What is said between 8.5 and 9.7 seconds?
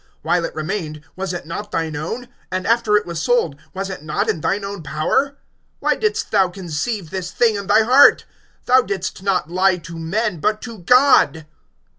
Thou didst not